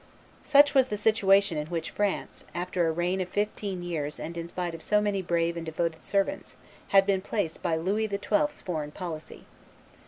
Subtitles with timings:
[0.43, 4.47] Such was the situation in which France, after a reign of fifteen years and in
[4.47, 6.55] spite of so many brave and devoted servants,
[6.87, 9.45] had been placed by Louis XII.'s foreign policy.